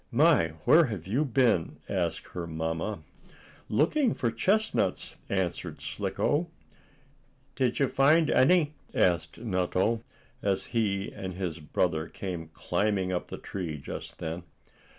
"My! 0.09 0.53
Where 0.65 0.85
have 0.85 1.05
you 1.05 1.23
been?" 1.23 1.75
asked 1.87 2.29
her 2.29 2.47
mamma. 2.47 3.03
"Looking 3.69 4.15
for 4.15 4.31
chestnuts," 4.31 5.15
answered 5.29 5.79
Slicko. 5.79 6.49
"Did 7.55 7.77
you 7.77 7.87
find 7.87 8.31
any?" 8.31 8.73
asked 8.95 9.37
Nutto, 9.37 10.01
as 10.41 10.65
he 10.73 11.11
and 11.13 11.35
his 11.35 11.59
brother 11.59 12.07
came 12.07 12.47
climbing 12.47 13.11
up 13.11 13.27
the 13.27 13.37
tree 13.37 13.77
just 13.77 14.17
then. 14.17 14.41